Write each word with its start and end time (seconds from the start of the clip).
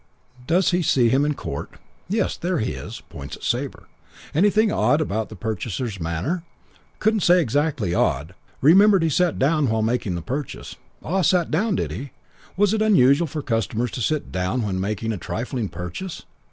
Does 0.47 0.71
he 0.71 0.81
see 0.81 1.09
him 1.09 1.23
in 1.25 1.35
court? 1.35 1.69
Yes, 2.09 2.35
there 2.35 2.57
he 2.57 2.71
is. 2.71 3.01
Points 3.01 3.35
at 3.35 3.43
Sabre. 3.43 3.83
Anything 4.33 4.71
odd 4.71 4.99
about 4.99 5.29
purchaser's 5.39 5.99
manner? 5.99 6.41
Couldn't 6.97 7.19
say 7.19 7.39
exactly 7.39 7.93
odd. 7.93 8.33
Remembered 8.61 9.03
he 9.03 9.09
sat 9.09 9.37
down 9.37 9.69
while 9.69 9.83
making 9.83 10.15
the 10.15 10.23
purchase. 10.23 10.75
Ah, 11.03 11.21
sat 11.21 11.51
down, 11.51 11.75
did 11.75 11.91
he? 11.91 12.13
Was 12.57 12.73
it 12.73 12.81
usual 12.81 13.27
for 13.27 13.43
customers 13.43 13.91
to 13.91 14.01
sit 14.01 14.31
down 14.31 14.63
when 14.63 14.79
making 14.79 15.11
a 15.13 15.17
trifling 15.19 15.69
purchase? 15.69 16.25